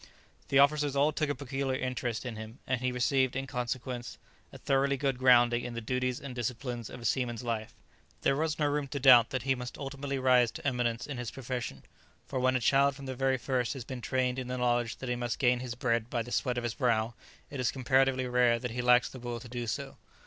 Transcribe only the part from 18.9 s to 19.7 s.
the will to do